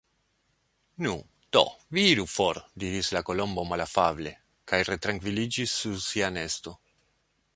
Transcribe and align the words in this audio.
"Nu, 1.05 1.11
do, 1.57 1.61
vi 1.97 2.05
iru 2.13 2.25
for!" 2.37 2.59
diris 2.83 3.11
la 3.17 3.21
Kolombo 3.29 3.67
malafable, 3.73 4.33
kaj 4.73 4.81
retrankviliĝis 4.91 5.79
sur 5.83 6.01
sia 6.09 6.33
nesto. 6.39 6.75